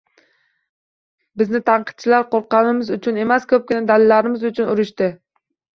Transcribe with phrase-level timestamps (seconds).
[1.41, 5.17] Bizni tanqidchilar qo’rqqanimiz uchun emas, ko’pincha dadilligimiz uchun urishdi.